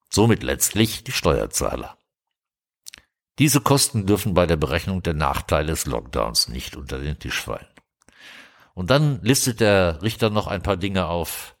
somit 0.09 0.43
letztlich 0.43 1.03
die 1.03 1.11
Steuerzahler. 1.11 1.97
Diese 3.39 3.61
Kosten 3.61 4.05
dürfen 4.05 4.33
bei 4.33 4.45
der 4.45 4.57
Berechnung 4.57 5.01
der 5.03 5.13
Nachteile 5.13 5.67
des 5.67 5.85
Lockdowns 5.85 6.49
nicht 6.49 6.75
unter 6.75 6.99
den 6.99 7.17
Tisch 7.19 7.41
fallen. 7.41 7.67
Und 8.73 8.89
dann 8.89 9.21
listet 9.21 9.59
der 9.59 10.01
Richter 10.01 10.29
noch 10.29 10.47
ein 10.47 10.61
paar 10.61 10.77
Dinge 10.77 11.07
auf 11.07 11.55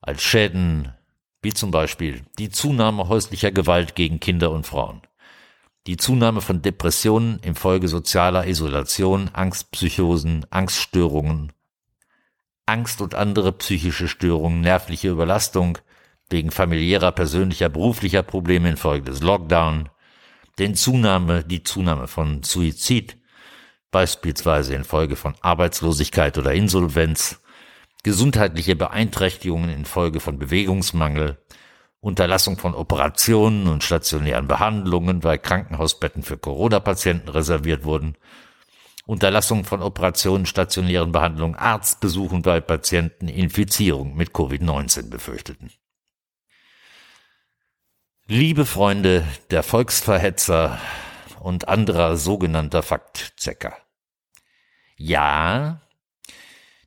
als 0.00 0.22
Schäden, 0.22 0.92
wie 1.42 1.52
zum 1.52 1.70
Beispiel 1.70 2.24
die 2.38 2.50
Zunahme 2.50 3.08
häuslicher 3.08 3.52
Gewalt 3.52 3.94
gegen 3.94 4.20
Kinder 4.20 4.50
und 4.50 4.66
Frauen, 4.66 5.02
die 5.88 5.96
Zunahme 5.96 6.42
von 6.42 6.60
Depressionen 6.60 7.38
infolge 7.38 7.88
sozialer 7.88 8.46
Isolation, 8.46 9.30
Angstpsychosen, 9.32 10.44
Angststörungen, 10.50 11.50
Angst 12.66 13.00
und 13.00 13.14
andere 13.14 13.52
psychische 13.52 14.06
Störungen, 14.06 14.60
nervliche 14.60 15.08
Überlastung 15.08 15.78
wegen 16.28 16.50
familiärer, 16.50 17.10
persönlicher, 17.12 17.70
beruflicher 17.70 18.22
Probleme 18.22 18.68
infolge 18.68 19.10
des 19.10 19.22
Lockdown, 19.22 19.88
den 20.58 20.74
Zunahme, 20.74 21.42
die 21.42 21.62
Zunahme 21.62 22.06
von 22.06 22.42
Suizid, 22.42 23.16
beispielsweise 23.90 24.74
infolge 24.74 25.16
von 25.16 25.36
Arbeitslosigkeit 25.40 26.36
oder 26.36 26.52
Insolvenz, 26.52 27.40
gesundheitliche 28.02 28.76
Beeinträchtigungen 28.76 29.70
infolge 29.70 30.20
von 30.20 30.38
Bewegungsmangel, 30.38 31.38
Unterlassung 32.00 32.58
von 32.58 32.74
Operationen 32.74 33.66
und 33.66 33.82
stationären 33.82 34.46
Behandlungen, 34.46 35.24
weil 35.24 35.38
Krankenhausbetten 35.38 36.22
für 36.22 36.38
Corona-Patienten 36.38 37.28
reserviert 37.28 37.84
wurden, 37.84 38.16
Unterlassung 39.04 39.64
von 39.64 39.82
Operationen, 39.82 40.46
stationären 40.46 41.12
Behandlungen, 41.12 41.54
Arztbesuchen, 41.54 42.44
weil 42.44 42.60
Patienten 42.60 43.26
Infizierung 43.26 44.14
mit 44.14 44.30
Covid-19 44.30 45.08
befürchteten. 45.08 45.70
Liebe 48.26 48.66
Freunde 48.66 49.26
der 49.50 49.62
Volksverhetzer 49.62 50.78
und 51.40 51.68
anderer 51.68 52.18
sogenannter 52.18 52.82
Faktchecker. 52.82 53.74
Ja, 54.98 55.80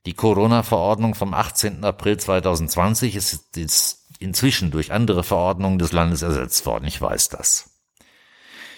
die 0.06 0.14
Corona-Verordnung 0.14 1.16
vom 1.16 1.34
18. 1.34 1.84
April 1.84 2.18
2020 2.18 3.16
ist, 3.16 3.58
ist 3.58 4.01
inzwischen 4.22 4.72
durch 4.72 4.92
andere 4.92 5.24
Verordnungen 5.24 5.80
des 5.80 5.92
Landes 5.92 6.22
ersetzt 6.22 6.66
worden. 6.66 6.86
Ich 6.86 7.02
weiß 7.02 7.30
das. 7.30 7.72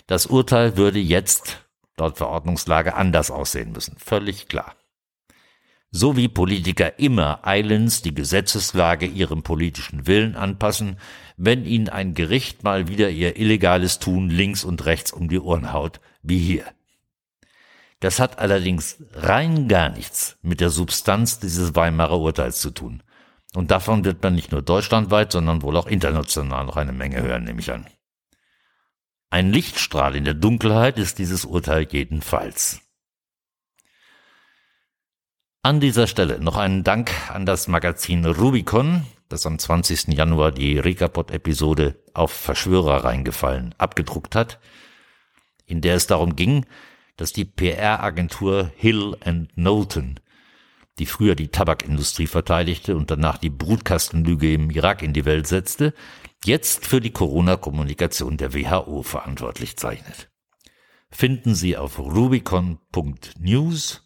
Das 0.08 0.26
Urteil 0.26 0.78
würde 0.78 1.00
jetzt 1.00 1.66
laut 1.98 2.18
Verordnungslage 2.18 2.96
anders 2.96 3.32
aussehen 3.32 3.72
müssen. 3.72 3.96
Völlig 3.98 4.48
klar. 4.48 4.76
So 5.92 6.18
wie 6.18 6.28
Politiker 6.28 6.98
immer 6.98 7.46
eilends 7.46 8.02
die 8.02 8.16
Gesetzeslage 8.16 9.06
ihrem 9.06 9.44
politischen 9.44 10.08
Willen 10.08 10.36
anpassen, 10.36 10.98
wenn 11.38 11.66
ihnen 11.66 11.88
ein 11.88 12.16
Gericht 12.16 12.64
mal 12.64 12.88
wieder 12.88 13.12
ihr 13.12 13.38
illegales 13.38 14.00
Tun 14.00 14.30
links 14.30 14.64
und 14.64 14.86
rechts 14.86 15.12
um 15.12 15.30
die 15.30 15.40
Ohren 15.40 15.72
haut, 15.72 16.00
wie 16.24 16.40
hier. 16.40 16.66
Das 18.00 18.20
hat 18.20 18.40
allerdings 18.40 18.98
rein 19.14 19.68
gar 19.68 19.90
nichts 19.90 20.38
mit 20.42 20.62
der 20.62 20.72
Substanz 20.72 21.40
dieses 21.40 21.76
Weimarer 21.76 22.20
Urteils 22.20 22.60
zu 22.60 22.72
tun. 22.72 23.04
Und 23.56 23.72
davon 23.72 24.04
wird 24.04 24.24
man 24.24 24.34
nicht 24.34 24.52
nur 24.52 24.62
deutschlandweit, 24.62 25.32
sondern 25.32 25.62
wohl 25.62 25.78
auch 25.78 25.88
international 25.88 26.66
noch 26.66 26.76
eine 26.76 26.92
Menge 26.92 27.22
hören, 27.22 27.44
nehme 27.44 27.60
ich 27.60 27.72
an. 27.72 27.86
Ein 29.30 29.52
Lichtstrahl 29.52 30.16
in 30.16 30.26
der 30.26 30.34
Dunkelheit 30.34 30.98
ist 30.98 31.20
dieses 31.20 31.46
Urteil 31.46 31.88
jedenfalls. 31.90 32.82
An 35.64 35.80
dieser 35.80 36.08
Stelle 36.08 36.40
noch 36.40 36.58
einen 36.58 36.84
Dank 36.84 37.12
an 37.32 37.46
das 37.46 37.68
Magazin 37.68 38.26
Rubicon, 38.26 39.06
das 39.30 39.46
am 39.46 39.58
20. 39.58 40.10
Januar 40.10 40.52
die 40.52 40.78
Rekapot-Episode 40.78 41.96
auf 42.14 42.32
Verschwörer 42.32 43.04
reingefallen 43.04 43.74
abgedruckt 43.78 44.36
hat, 44.36 44.60
in 45.66 45.82
der 45.82 45.96
es 45.96 46.06
darum 46.06 46.36
ging, 46.36 46.66
dass 47.18 47.34
die 47.34 47.46
PR-Agentur 47.46 48.72
Hill 48.76 49.18
Knowlton 49.56 50.20
die 51.00 51.06
früher 51.06 51.36
die 51.36 51.48
Tabakindustrie 51.48 52.28
verteidigte 52.28 52.96
und 52.96 53.10
danach 53.10 53.38
die 53.38 53.50
Brutkastenlüge 53.50 54.54
im 54.54 54.70
Irak 54.70 55.02
in 55.02 55.14
die 55.14 55.26
Welt 55.26 55.48
setzte, 55.48 55.94
jetzt 56.46 56.86
für 56.86 57.02
die 57.02 57.12
Corona-Kommunikation 57.12 58.38
der 58.38 58.54
WHO 58.54 59.04
verantwortlich 59.04 59.78
zeichnet. 59.78 60.30
Finden 61.10 61.56
Sie 61.56 61.78
auf 61.78 62.00
rubicon.news 62.00 64.06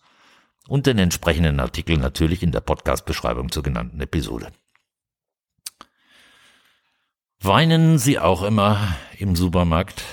und 0.67 0.85
den 0.85 0.97
entsprechenden 0.97 1.59
Artikel 1.59 1.97
natürlich 1.97 2.43
in 2.43 2.51
der 2.51 2.61
Podcast-Beschreibung 2.61 3.51
zur 3.51 3.63
genannten 3.63 3.99
Episode. 4.01 4.51
Weinen 7.39 7.97
Sie 7.97 8.19
auch 8.19 8.43
immer 8.43 8.95
im 9.17 9.35
Supermarkt, 9.35 10.03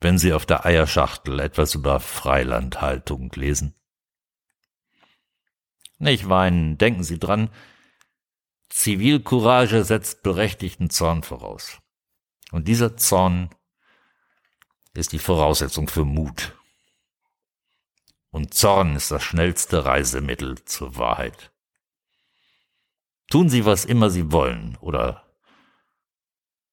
wenn 0.00 0.18
Sie 0.18 0.32
auf 0.32 0.46
der 0.46 0.64
Eierschachtel 0.64 1.40
etwas 1.40 1.74
über 1.74 2.00
Freilandhaltung 2.00 3.30
lesen? 3.34 3.74
Nicht 6.00 6.30
weinen, 6.30 6.78
denken 6.78 7.04
Sie 7.04 7.18
dran, 7.18 7.50
Zivilcourage 8.70 9.84
setzt 9.84 10.22
berechtigten 10.22 10.88
Zorn 10.88 11.22
voraus. 11.22 11.78
Und 12.52 12.68
dieser 12.68 12.96
Zorn 12.96 13.50
ist 14.94 15.12
die 15.12 15.18
Voraussetzung 15.18 15.88
für 15.88 16.06
Mut. 16.06 16.56
Und 18.30 18.54
Zorn 18.54 18.96
ist 18.96 19.10
das 19.10 19.22
schnellste 19.22 19.84
Reisemittel 19.84 20.64
zur 20.64 20.96
Wahrheit. 20.96 21.52
Tun 23.28 23.50
Sie, 23.50 23.66
was 23.66 23.84
immer 23.84 24.08
Sie 24.08 24.32
wollen 24.32 24.78
oder 24.80 25.26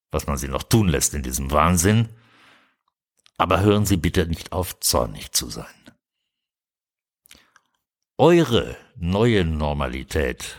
was 0.09 0.25
man 0.25 0.37
Sie 0.37 0.47
noch 0.47 0.63
tun 0.63 0.87
lässt 0.87 1.13
in 1.13 1.21
diesem 1.21 1.51
Wahnsinn, 1.51 2.07
aber 3.37 3.59
hören 3.59 3.85
Sie 3.85 3.97
bitte 3.97 4.25
nicht 4.25 4.53
auf, 4.53 4.79
zornig 4.79 5.33
zu 5.33 5.49
sein. 5.49 5.76
Eure 8.19 8.75
neue 8.95 9.45
Normalität, 9.45 10.57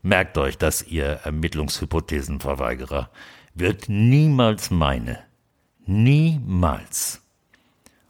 merkt 0.00 0.38
euch, 0.38 0.56
dass 0.56 0.80
ihr 0.84 1.06
Ermittlungshypothesenverweigerer, 1.24 3.10
wird 3.54 3.88
niemals 3.88 4.70
meine. 4.70 5.18
Niemals. 5.86 7.20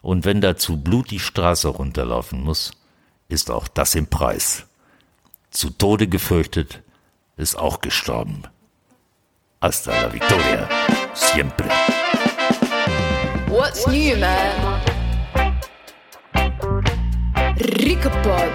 Und 0.03 0.27
wenn 0.27 0.43
dazu 0.43 0.77
Blut 0.77 1.11
die 1.11 1.19
Straße 1.19 1.69
runterlaufen 1.69 2.43
muss, 2.43 2.73
ist 3.29 3.51
auch 3.51 3.69
das 3.69 3.95
im 3.95 4.07
Preis. 4.07 4.67
Zu 5.51 5.71
Tode 5.71 6.07
gefürchtet, 6.07 6.83
ist 7.39 7.57
auch 7.57 7.81
gestorben. 7.81 8.43
Hasta 9.63 9.93
la 9.93 10.13
victoria. 10.13 10.69
Siempre. 11.15 11.71
What's 13.49 13.87
new, 13.87 14.15
man? 14.19 14.70
Rico 17.61 18.09
Pod. 18.23 18.51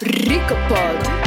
Rico 0.00 0.54
Pod. 0.68 1.17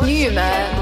New, 0.00 0.30
man? 0.30 0.81